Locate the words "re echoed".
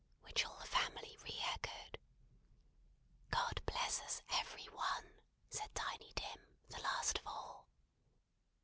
1.23-1.99